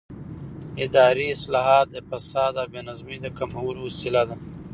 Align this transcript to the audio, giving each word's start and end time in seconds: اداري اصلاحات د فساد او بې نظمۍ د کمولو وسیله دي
اداري 0.85 1.27
اصلاحات 1.35 1.85
د 1.91 1.97
فساد 2.09 2.53
او 2.61 2.67
بې 2.73 2.81
نظمۍ 2.89 3.17
د 3.21 3.27
کمولو 3.37 3.79
وسیله 3.87 4.21
دي 4.27 4.35